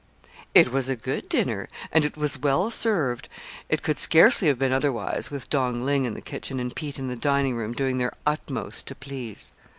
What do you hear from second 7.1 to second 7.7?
dining